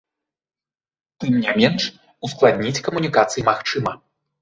Тым 1.25 1.37
не 1.45 1.53
менш, 1.61 1.83
ускладніць 2.29 2.75
камунікацыі 2.91 3.49
магчыма. 3.53 3.91